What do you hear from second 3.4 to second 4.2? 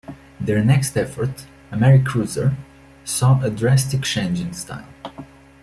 drastic